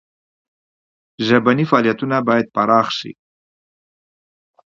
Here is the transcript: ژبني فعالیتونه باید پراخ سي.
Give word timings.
ژبني 1.27 1.65
فعالیتونه 1.71 2.17
باید 2.27 2.47
پراخ 2.55 2.87
سي. 2.99 3.11